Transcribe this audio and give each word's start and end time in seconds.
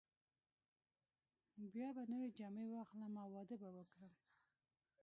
بیا 1.73 1.87
به 1.95 2.03
نوې 2.11 2.29
جامې 2.37 2.65
واخلم 2.69 3.13
او 3.23 3.27
واده 3.35 3.55
به 3.61 3.69
وکړم. 3.77 4.13